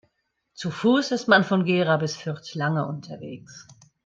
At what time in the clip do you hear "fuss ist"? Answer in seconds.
0.71-1.27